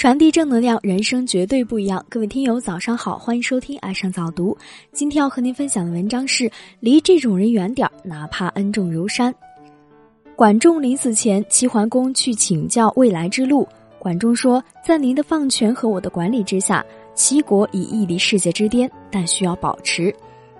[0.00, 2.02] 传递正能量，人生绝对不一样。
[2.08, 4.54] 各位听友，早上好，欢迎收听《爱上早读》。
[4.92, 6.50] 今天要和您分享的文章是：
[6.80, 9.30] 离这种人远点儿，哪怕恩重如山。
[10.34, 13.68] 管仲临死前，齐桓公去请教未来之路。
[13.98, 16.82] 管仲说：“在您的放权和我的管理之下，
[17.14, 20.10] 齐国已屹立世界之巅，但需要保持。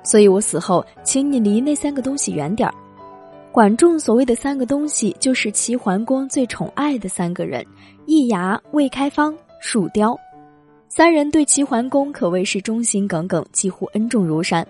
[0.03, 2.75] 所以我死后，请你离那三个东西远点儿。”
[3.53, 7.67] 管仲所谓的三个东西，就是齐桓公最宠爱的三个人：
[8.07, 10.17] 易牙、魏开方、树雕。
[10.89, 14.65] 三人对齐桓公可谓是忠心耿耿，几乎恩重如山。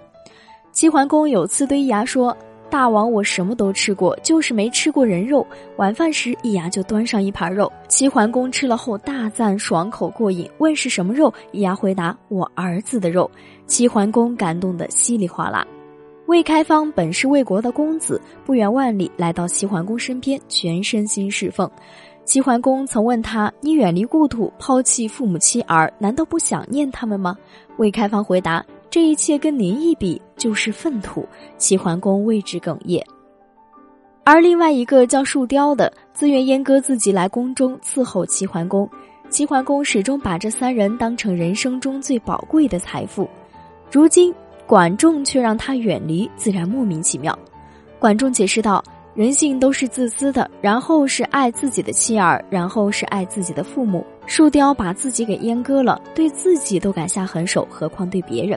[0.73, 2.35] 齐桓公有次对易牙说
[2.71, 7.71] ：“大王，我什么都吃过，就是没吃过人肉。”晚饭时，易牙就端上一盘肉。
[7.87, 13.31] 齐桓公吃了后大赞爽口过瘾，问是什么肉，易牙回答：“我儿子的肉。”
[13.67, 15.67] 齐桓公感动得稀里哗啦。
[16.31, 21.69] 魏开方本是魏国的公子，不远万里来到齐桓公身边，全身心侍奉。
[22.25, 27.37] 齐桓公曾问他：“你远离故土，抛弃父母妻儿，难道不想念他们吗？”
[27.79, 31.27] 魏开方回答：“这一切跟您一比，就是粪土。”
[31.59, 33.05] 齐桓公为之哽咽。
[34.23, 38.89] 而另外一个叫树雕的，自愿阉割自己来宫中伺候齐桓公。
[39.31, 43.29] 齐桓公始终把这三人当成人生中最宝贵的财富。
[43.91, 44.33] 如今。
[44.71, 47.37] 管仲却让他远离，自然莫名其妙。
[47.99, 48.81] 管仲解释道
[49.15, 54.07] ：“人性都是自私的，然后是爱自己的妻儿，然后是爱自己的父母。
[54.27, 58.57] 树雕把自己给阉割了，对自己都敢下狠手，何况对别人？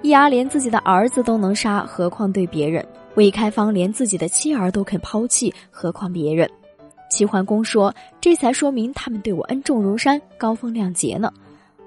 [0.00, 2.86] 易牙连自己的儿子都能杀，何况对别人？
[3.16, 6.48] 魏开方连自己的妻儿都肯抛弃，何况别人？”
[7.10, 11.32] 齐桓公说：“这才说明他们对我恩重如山，高风亮节呢。”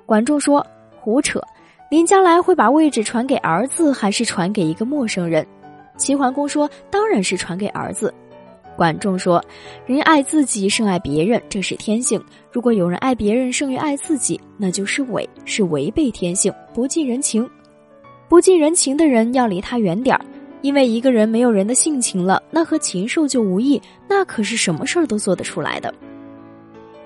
[0.06, 0.68] 管仲说
[1.00, 1.42] ：“胡扯。”
[1.92, 5.46] 您将来会把位置传给儿子，还是传给一个陌生人？
[5.98, 8.14] 齐桓公说：“当然是传给儿子。”
[8.78, 9.44] 管仲说
[9.86, 12.24] ：“人爱自己胜爱别人，这是天性。
[12.50, 17.48] 如果有人爱别人胜于爱自己，那就是伪，是违背天性，不近人情。
[18.30, 20.24] 不近人情的人要离他远点儿，
[20.62, 25.94] 因为一个人没有人的性情了，那和禽兽就无异，那可是什么事儿都做得出来的。”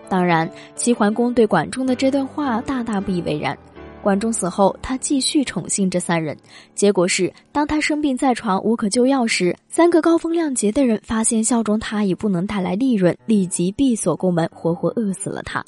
[0.08, 3.58] 当然，齐桓公对管仲的这段话大大不以为然。
[4.06, 6.38] 管仲死后，他继续宠幸这三人。
[6.76, 15.66] 结果是，当他生病在床无可救药时，三个高风亮节的人发现效忠他已不能带来利润，立即闭锁宫门，活活饿死了他。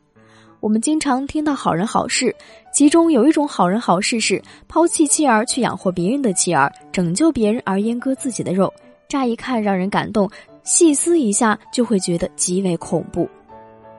[0.59, 2.35] 我们经常听到好人好事，
[2.71, 8.71] 其中有一种好人好事是抛弃妻儿去养活别人的妻儿，拯救别人而阉割自己的肉。
[9.07, 10.29] 乍一看让人感动，
[10.63, 13.27] 细思一下就会觉得极为恐怖。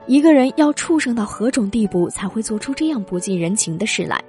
[0.09, 4.19] 一个人要畜生到何种地步，才会做出这样不近人情的事来？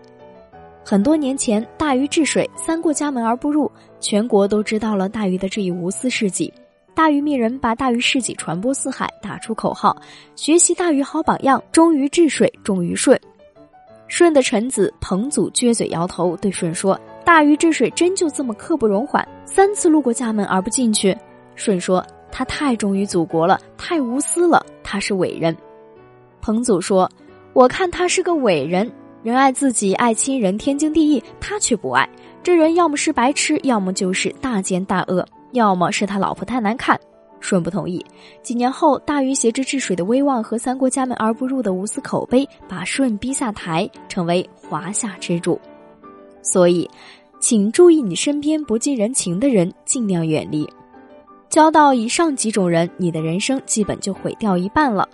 [0.85, 6.53] 很多年前，大禹治水，三过家门而不入，全国都知道了大禹的这一无私事迹。
[6.95, 9.97] 大禹命人把大禹事迹传播四海，打出口号：
[10.37, 13.19] 学习大禹好榜样，忠于治水，忠于舜。
[14.07, 21.17] 舜的臣子彭祖撅嘴摇头，对舜说：“大禹治水真就这么刻不容缓，三次路过家门而不进去？”
[21.57, 25.57] 舜说：“他太忠于祖国了，太无私了，他是伟人。”
[26.41, 27.11] 彭祖说
[27.53, 28.91] ：“我看他是个伟人，
[29.23, 31.23] 仁爱自己，爱亲人，天经地义。
[31.41, 32.09] 他却不爱
[32.43, 36.99] 这人，要么是白痴，要么就是大奸大恶，要么是他老婆太难看。”
[37.43, 38.05] 舜不同意。
[38.43, 45.59] 几年后，大禹挟着治水的威望和三国家门而不入的无私口碑，把舜逼下台，成为华夏之主。
[46.43, 46.89] 所以，
[47.41, 50.69] 请注意你身边不近人情的人，尽量远离。
[51.49, 55.09] 交到以上几种人，你的人生基本就毁掉一半了。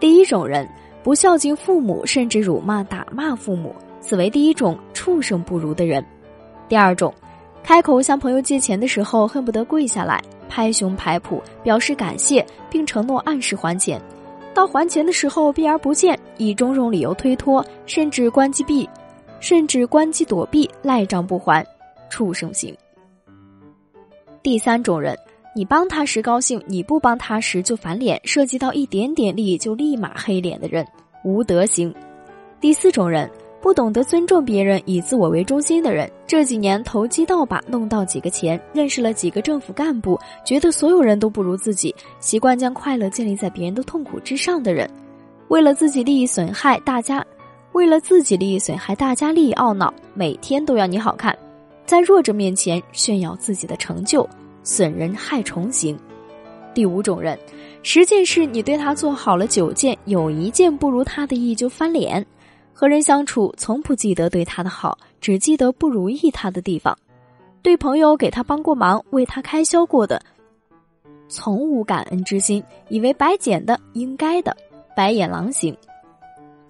[0.00, 0.66] 第一种人
[1.02, 6.02] 不孝敬父母，甚至辱骂、打骂父母，此为第一种畜生不如的人。
[6.68, 7.12] 第二种，
[7.62, 14.00] 开口向朋友借钱的时候，恨不得跪下来拍胸拍脯表示感谢，并承诺按时还钱，
[14.54, 18.88] 到还钱的时候避而不见，以种种理由推脱，甚至关机避，
[19.38, 21.62] 甚至关机躲避，赖账不还，
[22.08, 22.74] 畜生型。
[24.42, 25.14] 第三种人。
[25.52, 30.86] 你帮他时高兴，你不帮他时就翻脸，涉及到一点点利益就立马黑脸的人，
[31.24, 31.92] 无德行。
[32.60, 33.28] 第四种人，
[33.60, 36.08] 不懂得尊重别人，以自我为中心的人。
[36.24, 44.88] 这几年投机倒把，弄到几个钱，认识了几个政府干部，觉得所有人都不如自己，习惯将快乐建立在别人的痛苦之上的人，
[45.48, 47.26] 为了自己利益损害大家，
[47.72, 51.36] 为了自己利益损害大家利益懊恼，每天都要你好看，
[51.86, 54.28] 在弱者面前炫耀自己的成就。
[54.62, 55.98] 损人害虫型，
[56.74, 57.38] 第五种人，
[57.82, 62.24] 十件事你对他做好了九件，有一件不如他的意就翻脸。
[62.72, 66.96] 和人相处从不记得对他的好，只记得不如意他的地方。
[67.62, 70.22] 对朋友给他帮过忙，为他开销过的，
[71.28, 74.56] 从无感恩之心，以为白捡的应该的，
[74.96, 75.76] 白眼狼型。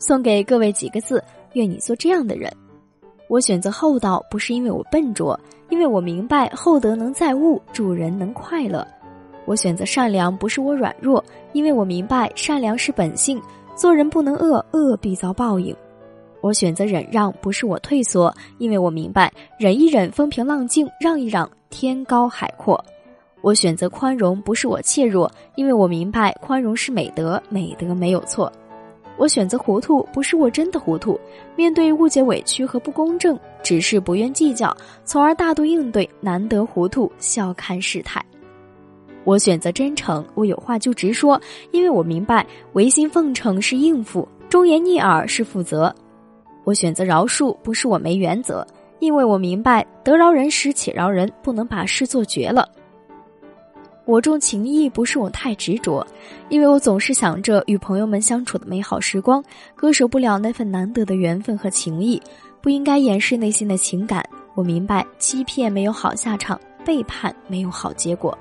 [0.01, 1.23] 送给各位几个字：
[1.53, 2.51] 愿你做这样的人。
[3.31, 5.39] 我选择厚道，不是因为我笨拙，
[5.69, 8.85] 因为我明白厚德能载物，助人能快乐。
[9.45, 13.41] 我选择善良，不是我软弱，因为我明白善良是本性，
[13.77, 15.73] 做人不能恶，恶必遭报应。
[16.41, 22.85] 我选择忍让，不是我退缩，因为我明白忍一忍风平浪静，让一让天高海阔。
[23.43, 28.51] 我选择宽容，不是我怯弱，因为我明白宽容是美德，美德没有错。
[29.21, 31.21] 我选择糊涂，不是我真的糊涂，
[31.55, 34.75] 面对误解、委屈和不公正，只是不愿计较，
[35.05, 38.25] 从而大度应对，难得糊涂，笑看世态。
[39.25, 41.39] 我选择真诚，我有话就直说，
[41.71, 45.95] 因为我明白违心奉承是应付，忠言逆耳是负责。
[46.65, 48.67] 我选择饶恕，不是我没原则，
[49.01, 52.67] 因为我明白得饶人时且饶人，不能把事做绝了。
[54.11, 56.05] 我重情义，不是我太执着，
[56.49, 59.41] 因为我总是想着与朋友们相处的美好时光，
[59.77, 62.21] 割舍不了那份难得的缘分和情谊，
[62.61, 64.29] 不应该掩饰内心的情感。
[64.57, 68.37] 我明白，欺骗没有好下场，背叛没有好结果。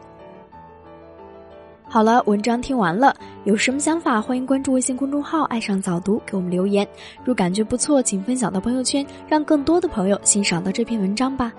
[1.87, 6.87] 好了，文章听完了，有什么想法，欢迎关注微信公众号“爱上早读”，给我们留言。
[7.23, 11.53] 如感觉不错，请分享到朋友圈，让更多的朋友欣赏到这篇文章吧。